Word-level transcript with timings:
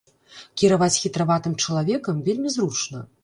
Кіраваць 0.59 0.95
хітраватым 1.03 1.53
чалавекам 1.65 2.23
вельмі 2.31 2.49
зручна. 2.57 3.07